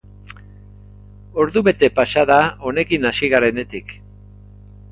Ordu 1.43 1.63
bete 1.67 1.89
pasa 1.99 2.25
da 2.31 2.39
honekin 2.71 3.07
hasi 3.13 3.33
garenetik. 3.37 3.97